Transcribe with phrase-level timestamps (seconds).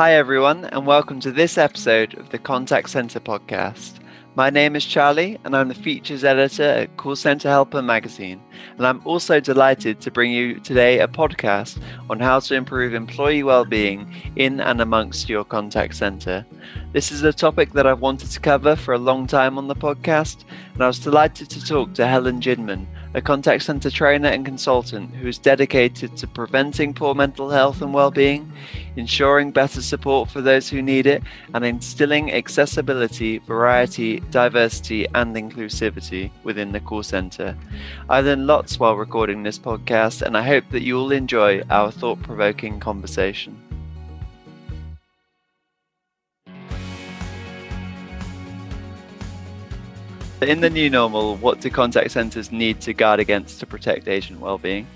[0.00, 4.00] Hi, everyone, and welcome to this episode of the Contact Center podcast.
[4.34, 8.40] My name is Charlie, and I'm the features editor at Call Center Helper magazine.
[8.78, 13.42] And I'm also delighted to bring you today a podcast on how to improve employee
[13.42, 16.46] well-being in and amongst your contact center.
[16.94, 19.76] This is a topic that I've wanted to cover for a long time on the
[19.76, 24.44] podcast, and I was delighted to talk to Helen Ginman, a contact center trainer and
[24.44, 28.50] consultant who is dedicated to preventing poor mental health and well-being,
[28.96, 31.22] ensuring better support for those who need it,
[31.54, 37.56] and instilling accessibility, variety, diversity, and inclusivity within the call center.
[38.08, 41.90] I learned lots while recording this podcast, and I hope that you will enjoy our
[41.90, 43.69] thought-provoking conversation.
[50.42, 54.40] In the new normal, what do contact centres need to guard against to protect agent
[54.40, 54.86] well-being?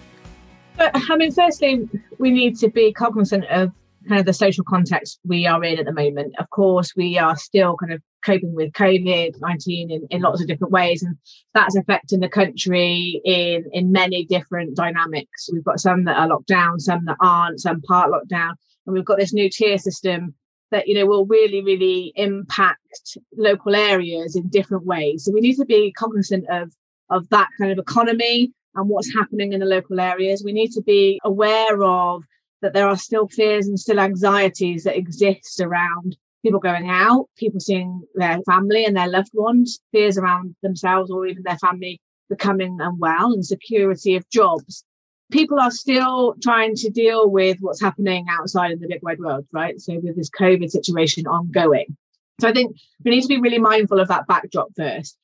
[0.79, 1.87] But, I mean, firstly,
[2.19, 3.71] we need to be cognizant of
[4.09, 6.35] kind of the social context we are in at the moment.
[6.39, 10.49] Of course, we are still kind of coping with COVID 19 in, in lots of
[10.49, 11.17] different ways, and
[11.53, 15.51] that's affecting the country in, in many different dynamics.
[15.53, 18.95] We've got some that are locked down, some that aren't, some part locked down, and
[18.95, 20.35] we've got this new tier system
[20.75, 25.25] that you know will really really impact local areas in different ways.
[25.25, 26.73] So we need to be cognizant of
[27.11, 30.43] of that kind of economy and what's happening in the local areas.
[30.45, 32.25] We need to be aware of
[32.61, 37.61] that there are still fears and still anxieties that exist around people going out people
[37.61, 42.77] seeing their family and their loved ones fears around themselves or even their family becoming
[42.81, 44.85] unwell and security of jobs
[45.31, 49.47] people are still trying to deal with what's happening outside in the big wide world,
[49.53, 49.81] right?
[49.81, 51.97] So with this COVID situation ongoing.
[52.41, 55.17] So I think we need to be really mindful of that backdrop first.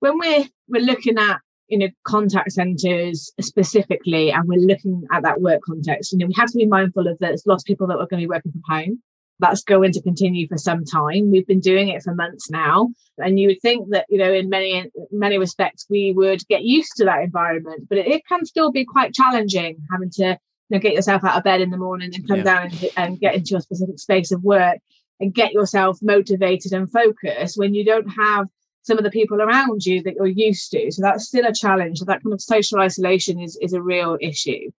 [0.00, 5.40] When we're we're looking at you know contact centers specifically and we're looking at that
[5.40, 7.86] work context, you know, we have to be mindful of that there's lots of people
[7.88, 9.02] that are going to be working from home
[9.40, 11.30] that's going to continue for some time.
[11.30, 14.48] We've been doing it for months now, and you would think that you know, in
[14.48, 18.70] many many respects, we would get used to that environment, but it, it can still
[18.70, 20.38] be quite challenging having to
[20.70, 22.44] you know, get yourself out of bed in the morning and come yeah.
[22.44, 24.78] down and, and get into your specific space of work
[25.18, 28.46] and get yourself motivated and focused when you don't have
[28.82, 30.90] some of the people around you that you're used to.
[30.90, 31.98] So that's still a challenge.
[31.98, 34.70] So that kind of social isolation is is a real issue.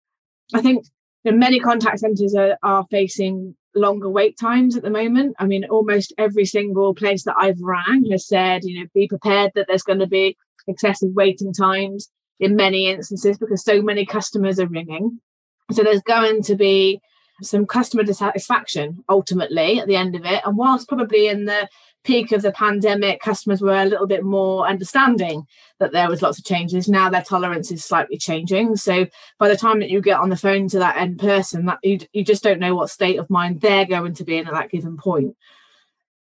[0.54, 0.86] I think
[1.26, 5.36] know, many contact centres are, are facing longer wait times at the moment.
[5.40, 9.52] I mean, almost every single place that I've rang has said, you know, be prepared
[9.56, 10.38] that there's going to be
[10.68, 12.10] excessive waiting times
[12.40, 15.20] in many instances because so many customers are ringing.
[15.72, 17.00] So there's going to be
[17.42, 20.42] some customer dissatisfaction ultimately at the end of it.
[20.46, 21.68] And whilst probably in the
[22.04, 25.46] peak of the pandemic, customers were a little bit more understanding
[25.80, 26.88] that there was lots of changes.
[26.88, 28.76] Now their tolerance is slightly changing.
[28.76, 29.08] So
[29.40, 32.00] by the time that you get on the phone to that end person, that you,
[32.14, 34.72] you just don't know what state of mind they're going to be in at that
[34.72, 35.36] given point.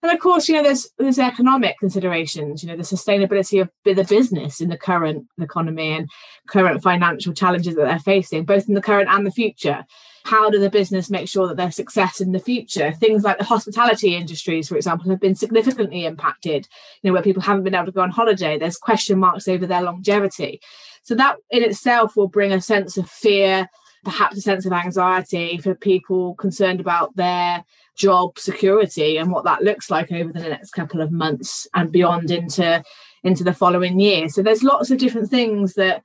[0.03, 4.03] And of course, you know, there's there's economic considerations, you know, the sustainability of the
[4.03, 6.09] business in the current economy and
[6.48, 9.86] current financial challenges that they're facing, both in the current and the future
[10.24, 12.92] how do the business make sure that their success in the future?
[12.94, 16.68] Things like the hospitality industries for example have been significantly impacted
[17.02, 18.58] you know where people haven't been able to go on holiday.
[18.58, 20.62] There's question marks over their longevity.
[21.04, 23.68] So that in itself will bring a sense of fear
[24.04, 27.64] perhaps a sense of anxiety for people concerned about their
[27.96, 32.31] job security and what that looks like over the next couple of months and beyond
[32.31, 32.84] into
[33.24, 34.28] into the following year.
[34.30, 36.04] So there's lots of different things that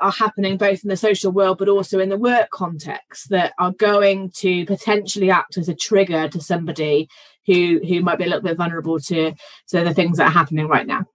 [0.00, 3.72] are happening both in the social world but also in the work context that are
[3.72, 7.08] going to potentially act as a trigger to somebody
[7.46, 9.32] who who might be a little bit vulnerable to
[9.68, 11.06] to the things that are happening right now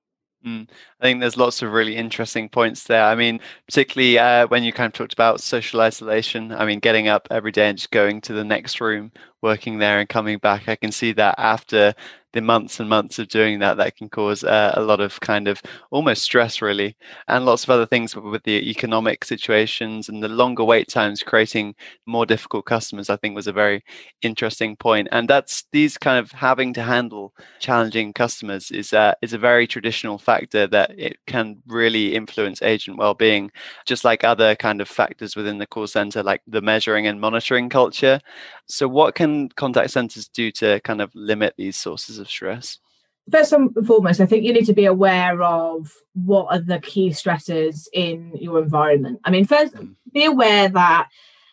[0.45, 0.69] Mm.
[1.01, 3.03] I think there's lots of really interesting points there.
[3.03, 6.53] I mean, particularly uh, when you kind of talked about social isolation.
[6.53, 9.11] I mean, getting up every day and just going to the next room,
[9.41, 10.69] working there, and coming back.
[10.69, 11.94] I can see that after
[12.34, 15.47] the months and months of doing that that can cause uh, a lot of kind
[15.47, 16.95] of almost stress really
[17.28, 21.73] and lots of other things with the economic situations and the longer wait times creating
[22.05, 23.84] more difficult customers i think was a very
[24.22, 29.34] interesting point and that's these kind of having to handle challenging customers is uh, is
[29.34, 33.52] a very traditional factor that it can really influence agent well-being
[33.85, 37.70] just like other kind of factors within the call center like the measuring and monitoring
[37.70, 38.20] culture
[38.70, 42.78] so what can contact centers do to kind of limit these sources of stress?
[43.32, 47.10] First and foremost, I think you need to be aware of what are the key
[47.10, 49.20] stressors in your environment.
[49.24, 49.96] I mean, first, mm.
[50.14, 51.10] be aware that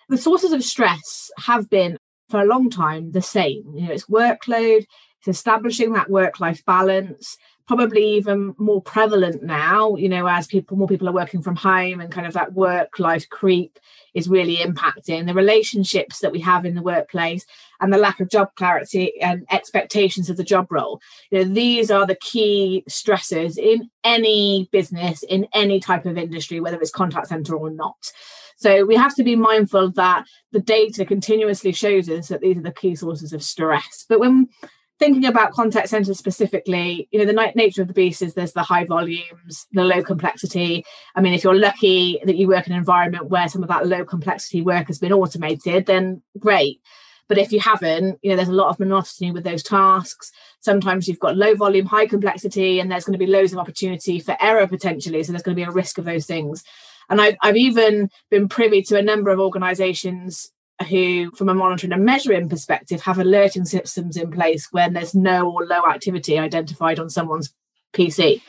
[0.08, 1.98] the sources of stress have been
[2.30, 3.64] for a long time the same.
[3.74, 4.86] You know, it's workload,
[5.18, 7.36] it's establishing that work life balance,
[7.66, 12.00] probably even more prevalent now, you know, as people more people are working from home
[12.00, 13.78] and kind of that work life creep
[14.14, 17.44] is really impacting the relationships that we have in the workplace
[17.80, 21.00] and the lack of job clarity and expectations of the job role.
[21.30, 26.60] You know, these are the key stressors in any business, in any type of industry,
[26.60, 28.12] whether it's contact center or not.
[28.56, 32.62] So we have to be mindful that the data continuously shows us that these are
[32.62, 34.06] the key sources of stress.
[34.08, 34.48] But when
[34.98, 38.62] thinking about contact centers specifically, you know, the nature of the beast is there's the
[38.62, 40.84] high volumes, the low complexity.
[41.14, 43.86] I mean, if you're lucky that you work in an environment where some of that
[43.86, 46.80] low complexity work has been automated, then great.
[47.28, 50.30] But if you haven't, you know, there's a lot of monotony with those tasks.
[50.60, 54.20] Sometimes you've got low volume, high complexity, and there's going to be loads of opportunity
[54.20, 55.22] for error potentially.
[55.22, 56.62] So there's going to be a risk of those things.
[57.10, 60.50] And I've, I've even been privy to a number of organizations
[60.88, 65.50] who, from a monitoring and measuring perspective, have alerting systems in place when there's no
[65.50, 67.52] or low activity identified on someone's
[67.94, 68.42] PC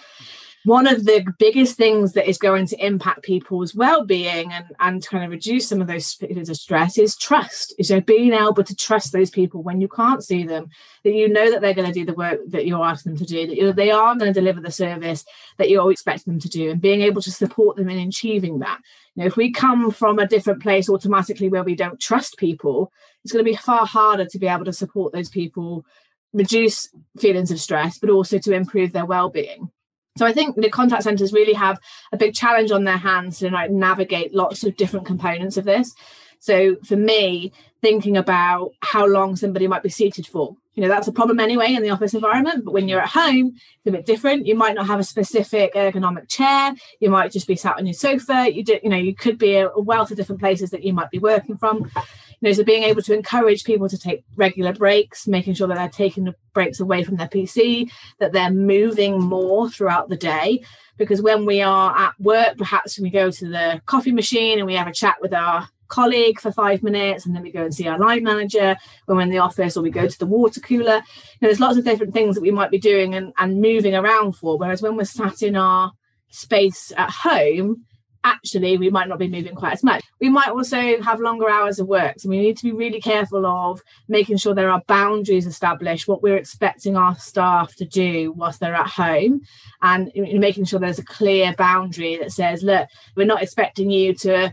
[0.68, 5.24] one of the biggest things that is going to impact people's well-being and, and kind
[5.24, 7.74] of reduce some of those feelings of stress is trust.
[7.80, 10.68] Is so being able to trust those people when you can't see them
[11.06, 13.26] that you know that they're going to do the work that you're asking them to
[13.26, 15.24] do that you know, they are going to deliver the service
[15.58, 18.82] that you're expecting them to do and being able to support them in achieving that.
[19.16, 22.92] You know if we come from a different place automatically where we don't trust people
[23.24, 25.86] it's going to be far harder to be able to support those people
[26.34, 29.72] reduce feelings of stress but also to improve their well-being
[30.18, 31.80] so I think the contact centers really have
[32.12, 35.96] a big challenge on their hands to like navigate lots of different components of this.
[36.40, 41.08] So for me, thinking about how long somebody might be seated for, you know, that's
[41.08, 42.66] a problem anyway in the office environment.
[42.66, 44.46] But when you're at home, it's a bit different.
[44.46, 46.76] You might not have a specific ergonomic chair.
[47.00, 48.52] You might just be sat on your sofa.
[48.52, 51.10] You do, you know, you could be a wealth of different places that you might
[51.10, 51.92] be working from
[52.40, 55.76] you know, so being able to encourage people to take regular breaks, making sure that
[55.76, 60.64] they're taking the breaks away from their PC, that they're moving more throughout the day.
[60.98, 64.76] Because when we are at work, perhaps we go to the coffee machine and we
[64.76, 67.88] have a chat with our colleague for five minutes and then we go and see
[67.88, 68.76] our line manager
[69.06, 71.62] when we're in the office or we go to the water cooler you know, there's
[71.62, 74.82] lots of different things that we might be doing and, and moving around for whereas
[74.82, 75.94] when we're sat in our
[76.30, 77.86] space at home
[78.28, 80.04] actually we might not be moving quite as much.
[80.20, 82.16] We might also have longer hours of work.
[82.20, 86.22] So we need to be really careful of making sure there are boundaries established, what
[86.22, 89.42] we're expecting our staff to do whilst they're at home,
[89.82, 94.52] and making sure there's a clear boundary that says, look, we're not expecting you to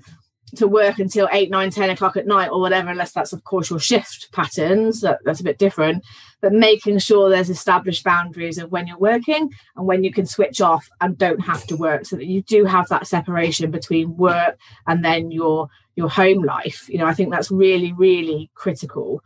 [0.54, 3.70] to work until 8 9 10 o'clock at night or whatever unless that's of course
[3.70, 6.04] your shift patterns that, that's a bit different.
[6.40, 10.60] But making sure there's established boundaries of when you're working and when you can switch
[10.60, 14.58] off and don't have to work so that you do have that separation between work
[14.86, 16.88] and then your your home life.
[16.88, 19.22] You know i think that's really really critical.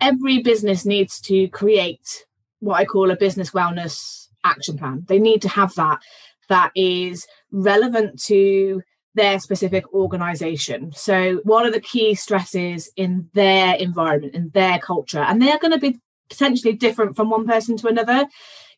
[0.00, 2.24] Every business needs to create
[2.60, 5.04] what i call a business wellness action plan.
[5.08, 6.00] They need to have that.
[6.48, 8.82] That is relevant to
[9.14, 10.92] their specific organization.
[10.94, 15.20] So, what are the key stresses in their environment, in their culture?
[15.20, 18.26] And they're going to be potentially different from one person to another.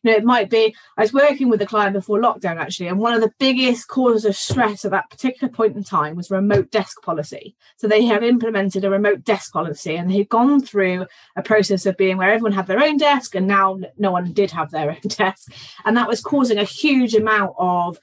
[0.01, 2.99] You know, it might be, I was working with a client before lockdown actually, and
[2.99, 6.71] one of the biggest causes of stress at that particular point in time was remote
[6.71, 7.55] desk policy.
[7.77, 11.05] So they had implemented a remote desk policy and they'd gone through
[11.37, 14.51] a process of being where everyone had their own desk and now no one did
[14.51, 15.53] have their own desk.
[15.85, 17.97] And that was causing a huge amount of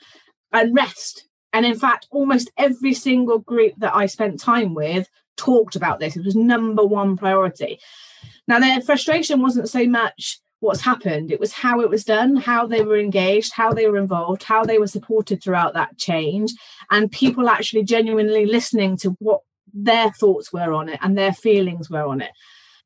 [0.53, 6.01] unrest and in fact, almost every single group that I spent time with talked about
[6.01, 6.17] this.
[6.17, 7.81] It was number one priority.
[8.47, 12.67] Now, their frustration wasn't so much what's happened, it was how it was done, how
[12.67, 16.53] they were engaged, how they were involved, how they were supported throughout that change,
[16.91, 19.41] and people actually genuinely listening to what
[19.73, 22.33] their thoughts were on it and their feelings were on it.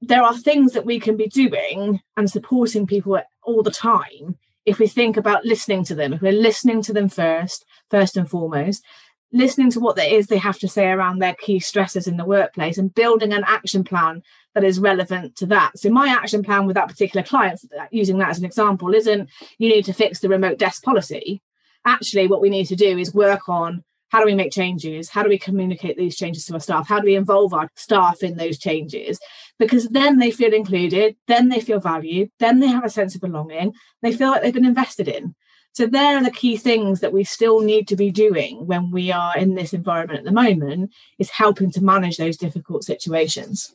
[0.00, 4.78] There are things that we can be doing and supporting people all the time if
[4.78, 8.84] we think about listening to them, if we're listening to them first, first and foremost,
[9.32, 12.24] listening to what there is they have to say around their key stresses in the
[12.24, 14.22] workplace and building an action plan
[14.54, 15.76] that is relevant to that.
[15.76, 17.60] So my action plan with that particular client,
[17.90, 21.42] using that as an example, isn't you need to fix the remote desk policy.
[21.84, 25.10] Actually, what we need to do is work on how do we make changes?
[25.10, 26.86] How do we communicate these changes to our staff?
[26.86, 29.18] How do we involve our staff in those changes?
[29.58, 33.20] Because then they feel included, then they feel valued, then they have a sense of
[33.20, 35.34] belonging, they feel like they've been invested in.
[35.74, 39.10] So there are the key things that we still need to be doing when we
[39.10, 43.74] are in this environment at the moment is helping to manage those difficult situations.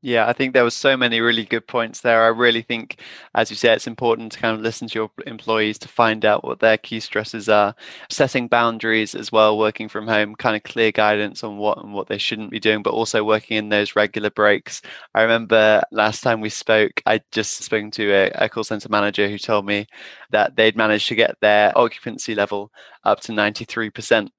[0.00, 2.22] Yeah, I think there were so many really good points there.
[2.22, 3.00] I really think,
[3.34, 6.44] as you say, it's important to kind of listen to your employees to find out
[6.44, 7.74] what their key stresses are,
[8.08, 12.06] setting boundaries as well, working from home, kind of clear guidance on what and what
[12.06, 14.82] they shouldn't be doing, but also working in those regular breaks.
[15.16, 19.28] I remember last time we spoke, I just spoke to a, a call center manager
[19.28, 19.86] who told me
[20.30, 22.70] that they'd managed to get their occupancy level
[23.02, 24.30] up to 93%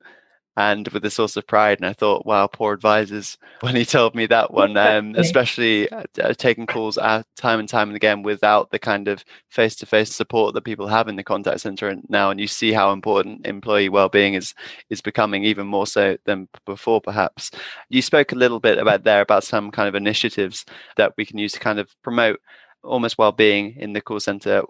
[0.60, 1.80] and with a source of pride.
[1.80, 6.04] And I thought, wow, poor advisors when he told me that one, um, especially uh,
[6.22, 9.86] uh, taking calls at time and time and again without the kind of face to
[9.86, 12.30] face support that people have in the contact center now.
[12.30, 14.54] And you see how important employee well-being is
[14.90, 17.52] is becoming even more so than before, perhaps.
[17.88, 20.66] You spoke a little bit about there about some kind of initiatives
[20.98, 22.42] that we can use to kind of promote
[22.84, 24.64] almost well-being in the call center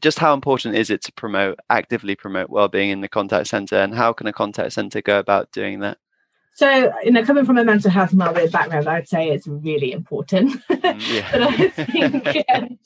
[0.00, 3.94] just how important is it to promote actively promote well-being in the contact center and
[3.94, 5.98] how can a contact center go about doing that?
[6.56, 9.90] So you know coming from a mental health and well-being background i'd say it's really
[9.90, 10.52] important.
[10.68, 11.28] Mm, yeah.
[11.32, 12.78] but i think um,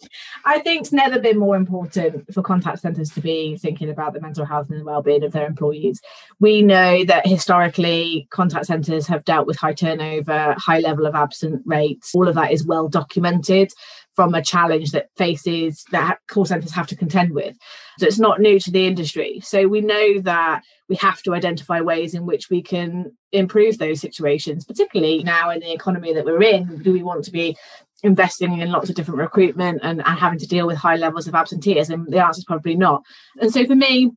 [0.46, 4.22] i think it's never been more important for contact centers to be thinking about the
[4.22, 6.00] mental health and well-being of their employees.
[6.40, 11.62] We know that historically contact centers have dealt with high turnover high level of absent
[11.66, 12.14] rates.
[12.14, 13.70] All of that is well documented
[14.18, 17.56] from a challenge that faces that call centers have to contend with.
[18.00, 19.38] So it's not new to the industry.
[19.44, 24.00] So we know that we have to identify ways in which we can improve those
[24.00, 26.82] situations, particularly now in the economy that we're in.
[26.82, 27.56] Do we want to be
[28.02, 31.36] investing in lots of different recruitment and, and having to deal with high levels of
[31.36, 32.06] absenteeism?
[32.08, 33.04] The answer is probably not.
[33.40, 34.10] And so for me,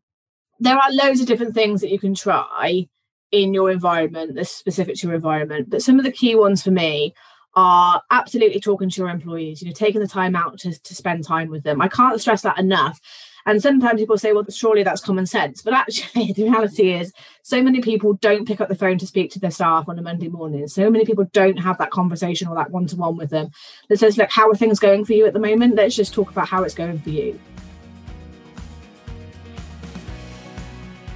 [0.60, 2.88] there are loads of different things that you can try
[3.32, 5.70] in your environment that's specific to your environment.
[5.70, 7.14] But some of the key ones for me
[7.54, 11.24] are absolutely talking to your employees, you know, taking the time out to, to spend
[11.24, 11.82] time with them.
[11.82, 13.02] I can't stress that enough.
[13.46, 15.62] And sometimes people say, well, surely that's common sense.
[15.62, 19.32] But actually, the reality is, so many people don't pick up the phone to speak
[19.32, 20.68] to their staff on a Monday morning.
[20.68, 23.50] So many people don't have that conversation or that one to one with them
[23.90, 25.76] that says, look, how are things going for you at the moment?
[25.76, 27.40] Let's just talk about how it's going for you.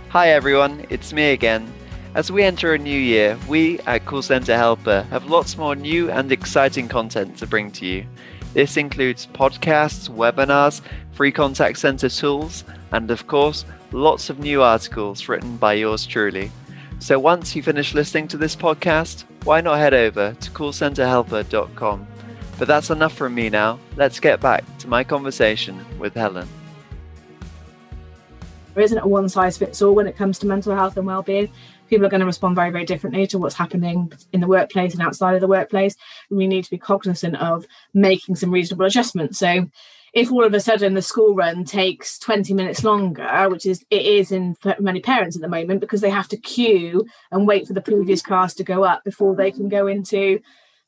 [0.10, 0.86] Hi, everyone.
[0.90, 1.75] It's me again.
[2.16, 6.10] As we enter a new year, we at Call Center Helper have lots more new
[6.10, 8.06] and exciting content to bring to you.
[8.54, 10.80] This includes podcasts, webinars,
[11.12, 16.54] free contact center tools, and of course, lots of new articles written by yours truly.
[17.00, 22.08] So once you finish listening to this podcast, why not head over to callcenterhelper.com?
[22.58, 23.78] But that's enough from me now.
[23.98, 26.48] Let's get back to my conversation with Helen.
[28.74, 31.50] There isn't a one size fits all when it comes to mental health and well-being
[31.88, 35.02] people are going to respond very, very differently to what's happening in the workplace and
[35.02, 35.96] outside of the workplace.
[36.30, 39.40] We need to be cognizant of making some reasonable adjustments.
[39.40, 39.68] So
[40.14, 44.06] if all of a sudden the school run takes 20 minutes longer, which is it
[44.06, 47.68] is in for many parents at the moment because they have to queue and wait
[47.68, 50.40] for the previous cars to go up before they can go into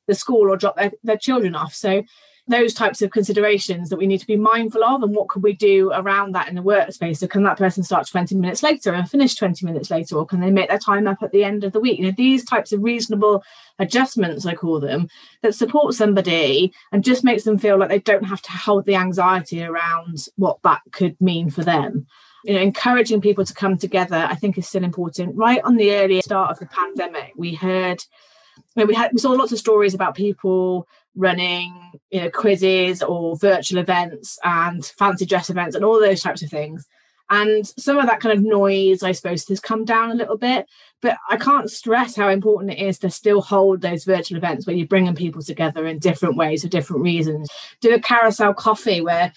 [0.07, 1.73] the school or drop their, their children off.
[1.73, 2.03] So
[2.47, 5.53] those types of considerations that we need to be mindful of and what could we
[5.53, 7.17] do around that in the workspace?
[7.17, 10.39] So can that person start 20 minutes later and finish 20 minutes later or can
[10.39, 11.99] they make their time up at the end of the week?
[11.99, 13.43] You know these types of reasonable
[13.79, 15.07] adjustments i call them
[15.43, 18.95] that support somebody and just makes them feel like they don't have to hold the
[18.95, 22.07] anxiety around what that could mean for them.
[22.45, 25.35] You know encouraging people to come together i think is still important.
[25.35, 28.01] Right on the early start of the pandemic we heard
[28.75, 31.73] we had we saw lots of stories about people running
[32.11, 36.49] you know quizzes or virtual events and fancy dress events and all those types of
[36.49, 36.87] things.
[37.29, 40.67] And some of that kind of noise i suppose has come down a little bit.
[41.01, 44.75] But i can't stress how important it is to still hold those virtual events where
[44.75, 47.49] you're bringing people together in different ways for different reasons.
[47.81, 49.33] Do a carousel coffee where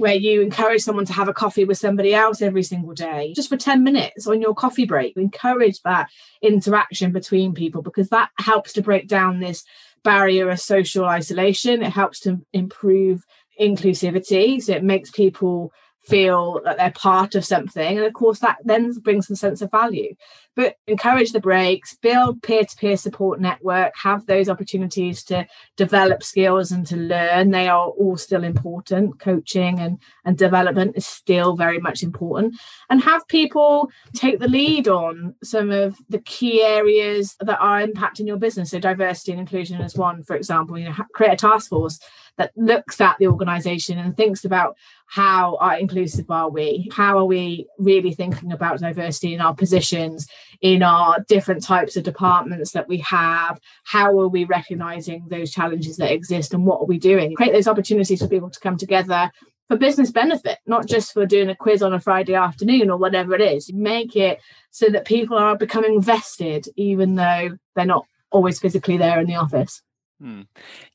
[0.00, 3.50] where you encourage someone to have a coffee with somebody else every single day, just
[3.50, 5.14] for 10 minutes on your coffee break.
[5.16, 6.08] Encourage that
[6.40, 9.62] interaction between people because that helps to break down this
[10.04, 11.82] barrier of social isolation.
[11.82, 13.24] It helps to improve
[13.60, 14.60] inclusivity.
[14.62, 17.98] So it makes people feel that they're part of something.
[17.98, 20.14] And of course, that then brings some sense of value.
[20.56, 26.22] But encourage the breaks, build peer to peer support network, have those opportunities to develop
[26.22, 27.50] skills and to learn.
[27.50, 29.20] They are all still important.
[29.20, 32.56] Coaching and, and development is still very much important.
[32.88, 38.26] And have people take the lead on some of the key areas that are impacting
[38.26, 38.70] your business.
[38.70, 42.00] So, diversity and inclusion is one, for example, you know, create a task force
[42.40, 44.74] that looks at the organization and thinks about
[45.06, 46.88] how uh, inclusive are we?
[46.90, 50.26] How are we really thinking about diversity in our positions
[50.62, 53.60] in our different types of departments that we have?
[53.84, 57.34] How are we recognizing those challenges that exist and what are we doing?
[57.34, 59.30] Create those opportunities for people to come together
[59.68, 63.34] for business benefit not just for doing a quiz on a friday afternoon or whatever
[63.34, 63.70] it is.
[63.70, 69.20] Make it so that people are becoming vested even though they're not always physically there
[69.20, 69.82] in the office
[70.20, 70.42] Hmm.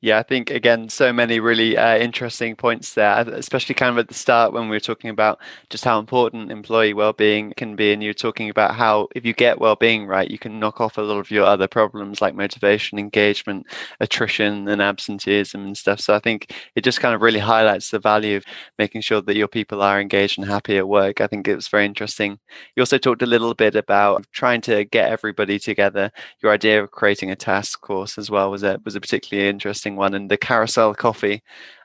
[0.01, 4.07] Yeah, I think again, so many really uh, interesting points there, especially kind of at
[4.07, 5.39] the start when we were talking about
[5.71, 9.59] just how important employee well-being can be, and you're talking about how if you get
[9.59, 13.65] well-being right, you can knock off a lot of your other problems like motivation, engagement,
[13.99, 15.99] attrition, and absenteeism and stuff.
[16.01, 18.43] So I think it just kind of really highlights the value of
[18.77, 21.19] making sure that your people are engaged and happy at work.
[21.19, 22.37] I think it was very interesting.
[22.75, 26.11] You also talked a little bit about trying to get everybody together.
[26.43, 29.49] Your idea of creating a task force as well was a was a particular particularly
[29.49, 30.13] interesting one.
[30.13, 31.41] And the carousel coffee,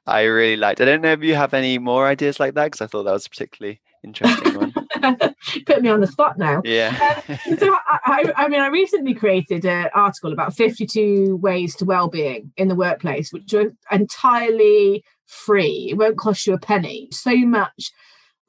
[0.07, 0.81] I really liked.
[0.81, 3.13] I don't know if you have any more ideas like that because I thought that
[3.13, 4.73] was a particularly interesting one.
[5.67, 6.63] Put me on the spot now.
[6.65, 7.23] Yeah.
[7.29, 12.53] um, so I, I, mean, I recently created an article about 52 ways to well-being
[12.57, 15.89] in the workplace, which are entirely free.
[15.91, 17.09] It won't cost you a penny.
[17.13, 17.93] So much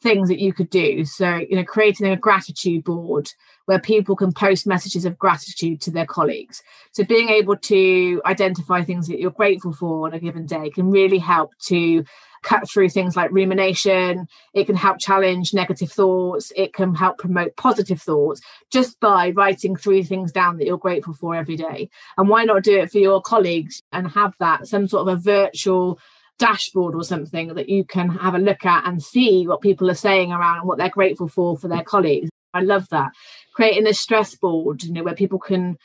[0.02, 1.06] things that you could do.
[1.06, 3.30] So, you know, creating a gratitude board
[3.66, 6.64] where people can post messages of gratitude to their colleagues.
[6.92, 10.90] So, being able to identify things that you're grateful for on a given day can
[10.90, 12.04] really help to
[12.42, 14.28] cut through things like rumination.
[14.54, 16.52] It can help challenge negative thoughts.
[16.56, 18.42] It can help promote positive thoughts
[18.72, 21.90] just by writing three things down that you're grateful for every day.
[22.18, 25.22] And why not do it for your colleagues and have that some sort of a
[25.22, 26.00] virtual
[26.42, 29.96] dashboard or something that you can have a look at and see what people are
[29.96, 32.30] saying around and what they're grateful for for their colleagues.
[32.54, 33.12] I love that.
[33.54, 35.78] Creating a stress board, you know, where people can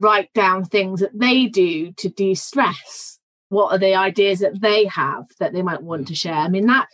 [0.00, 3.18] write down things that they do to de-stress.
[3.50, 6.18] What are the ideas that they have that they might want to mm.
[6.18, 6.34] share?
[6.34, 6.88] I mean, that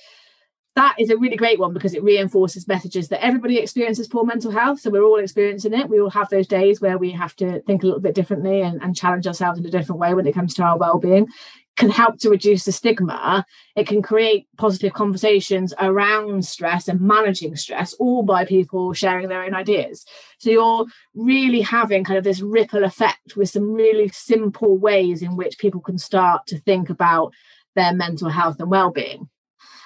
[0.75, 4.51] that is a really great one because it reinforces messages that everybody experiences poor mental
[4.51, 4.81] health.
[4.81, 5.89] So we're all experiencing it.
[5.89, 8.83] We all have those days where we have to think a little bit differently and,
[8.83, 11.29] and challenge ourselves in a different way when it comes to our well-being
[11.77, 13.45] can help to reduce the stigma.
[13.77, 19.43] It can create positive conversations around stress and managing stress, all by people sharing their
[19.43, 20.07] own ideas.
[20.39, 25.37] So you're really having kind of this ripple effect with some really simple ways in
[25.37, 27.33] which people can start to think about
[27.75, 29.29] their mental health and well-being.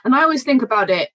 [0.04, 1.11] And I always think about it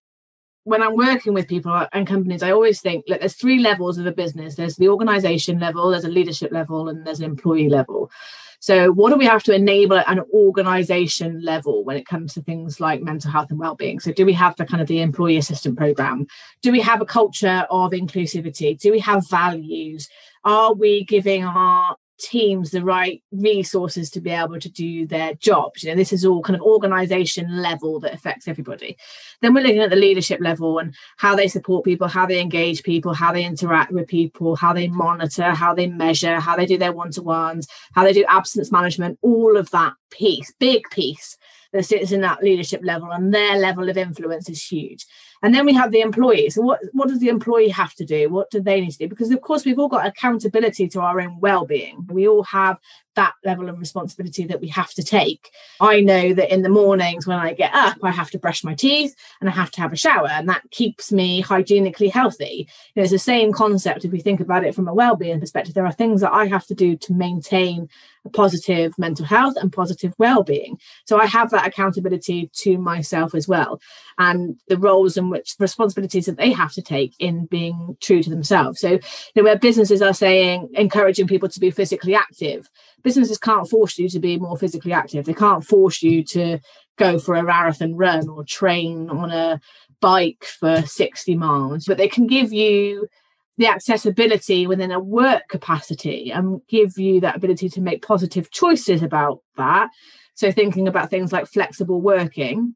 [0.65, 4.08] when I'm working with people and companies, I always think look, there's three levels of
[4.08, 4.55] a business.
[4.55, 8.12] There's the organization level, there's a leadership level, and there's an employee level.
[8.59, 12.41] So, what do we have to enable at an organization level when it comes to
[12.41, 14.00] things like mental health and well-being?
[14.00, 16.27] So, do we have the kind of the employee assistant program?
[16.62, 18.79] Do we have a culture of inclusivity?
[18.79, 20.09] Do we have values?
[20.43, 25.84] Are we giving our teams the right resources to be able to do their jobs.
[25.84, 28.97] You know, this is all kind of organization level that affects everybody.
[29.41, 32.84] Then we're looking at the leadership level and how they support people, how they engage
[32.84, 36.78] people, how they interact with people, how they monitor, how they measure, how they do
[36.78, 41.38] their one-to-ones, how they do absence management, all of that piece, big piece
[41.75, 45.05] that sits in that leadership level and their level of influence is huge.
[45.43, 46.49] And then we have the employee.
[46.49, 48.29] So what, what does the employee have to do?
[48.29, 49.09] What do they need to do?
[49.09, 52.07] Because of course we've all got accountability to our own well-being.
[52.09, 52.77] We all have
[53.15, 55.51] that level of responsibility that we have to take.
[55.81, 58.73] I know that in the mornings when I get up, I have to brush my
[58.73, 62.67] teeth and I have to have a shower, and that keeps me hygienically healthy.
[62.93, 65.73] You know, it's the same concept if we think about it from a well-being perspective.
[65.73, 67.89] There are things that I have to do to maintain
[68.33, 70.79] positive mental health and positive well-being.
[71.05, 73.79] So I have that accountability to myself as well,
[74.17, 78.29] and the roles and which responsibilities that they have to take in being true to
[78.29, 78.79] themselves.
[78.79, 78.99] So, you
[79.35, 82.69] know, where businesses are saying encouraging people to be physically active
[83.05, 85.25] businesses can't force you to be more physically active.
[85.25, 86.59] They can't force you to
[86.97, 89.61] go for a marathon run or train on a
[90.01, 93.07] bike for 60 miles, but they can give you
[93.58, 99.02] the accessibility within a work capacity and give you that ability to make positive choices
[99.02, 99.89] about that.
[100.34, 102.76] So, thinking about things like flexible working,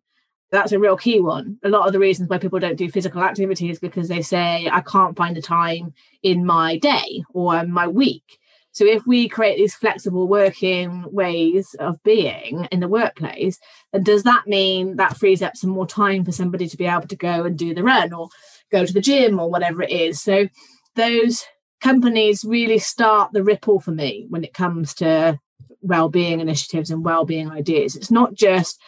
[0.52, 1.58] that's a real key one.
[1.64, 4.70] A lot of the reasons why people don't do physical activity is because they say,
[4.72, 8.40] I can't find the time in my day or my week.
[8.72, 13.60] So if we create these flexible working ways of being in the workplace,
[13.92, 17.08] then does that mean that frees up some more time for somebody to be able
[17.08, 18.30] to go and do the run or
[18.72, 20.22] go to the gym or whatever it is?
[20.22, 20.48] So
[20.96, 21.46] those
[21.82, 25.40] companies really start the ripple for me when it comes to
[25.82, 27.96] well-being initiatives and well-being ideas.
[27.96, 28.82] It's not just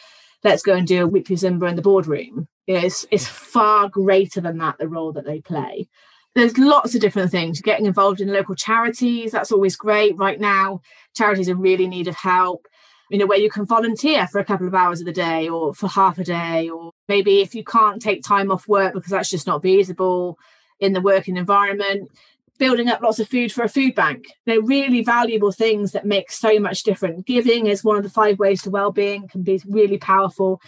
[0.44, 2.48] let's go and do a weekly Zumba in the boardroom.
[2.66, 5.88] It's, it's far greater than that, the role that they play
[6.34, 10.80] there's lots of different things getting involved in local charities that's always great right now
[11.14, 12.66] charities are really in need of help
[13.12, 15.74] you know where you can volunteer for a couple of hours of the day or
[15.74, 19.30] for half a day or maybe if you can't take time off work because that's
[19.30, 20.38] just not feasible
[20.80, 22.10] in the working environment
[22.58, 26.32] building up lots of food for a food bank they're really valuable things that make
[26.32, 29.98] so much difference giving is one of the five ways to well-being can be really
[29.98, 30.60] powerful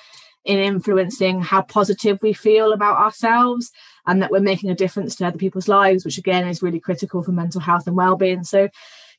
[0.45, 3.73] in influencing how positive we feel about ourselves
[4.07, 7.23] and that we're making a difference to other people's lives, which again is really critical
[7.23, 8.45] for mental health and well-being.
[8.45, 8.69] So, you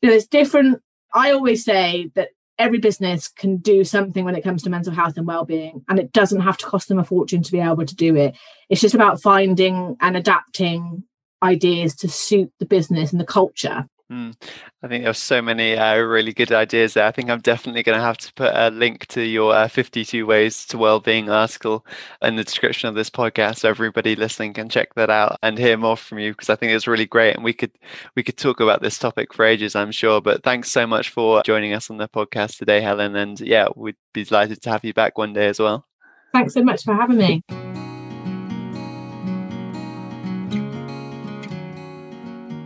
[0.04, 0.82] know, there's different.
[1.14, 5.18] I always say that every business can do something when it comes to mental health
[5.18, 7.96] and well-being and it doesn't have to cost them a fortune to be able to
[7.96, 8.36] do it.
[8.70, 11.04] It's just about finding and adapting
[11.44, 14.36] ideas to suit the business and the culture Mm.
[14.84, 17.08] I think there's so many uh, really good ideas there.
[17.08, 20.28] I think I'm definitely going to have to put a link to your uh, 52
[20.28, 21.84] Ways to Wellbeing article
[22.22, 25.76] in the description of this podcast, so everybody listening can check that out and hear
[25.76, 27.72] more from you because I think it's really great, and we could
[28.16, 30.22] we could talk about this topic for ages, I'm sure.
[30.22, 33.96] But thanks so much for joining us on the podcast today, Helen, and yeah, we'd
[34.14, 35.88] be delighted to have you back one day as well.
[36.32, 37.85] Thanks so much for having me.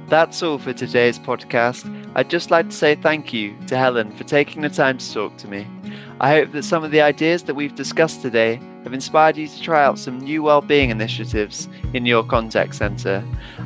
[0.09, 1.85] That's all for today's podcast.
[2.15, 5.37] I'd just like to say thank you to Helen for taking the time to talk
[5.37, 5.67] to me.
[6.19, 9.61] I hope that some of the ideas that we've discussed today have inspired you to
[9.61, 13.23] try out some new well-being initiatives in your contact center.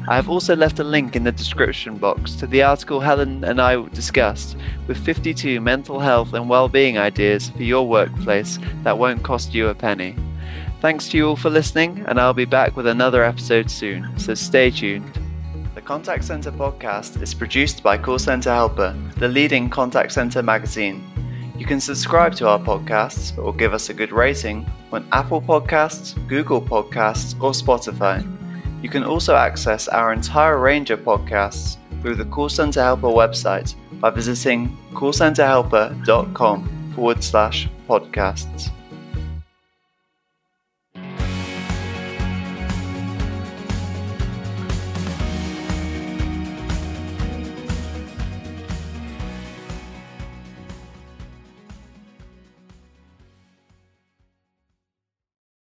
[0.10, 3.62] I have also left a link in the description box to the article Helen and
[3.62, 9.53] I discussed with 52 mental health and well-being ideas for your workplace that won't cost
[9.53, 10.17] you a penny.
[10.82, 14.34] Thanks to you all for listening, and I'll be back with another episode soon, so
[14.34, 15.23] stay tuned.
[15.86, 21.04] Contact Center podcast is produced by Call Center Helper, the leading contact center magazine.
[21.58, 26.15] You can subscribe to our podcasts or give us a good rating on Apple Podcasts,
[26.30, 28.24] Google Podcasts, or Spotify.
[28.82, 33.76] You can also access our entire range of podcasts through the Call Center Helper website
[34.00, 38.69] by visiting callcenterhelper.com forward slash podcasts.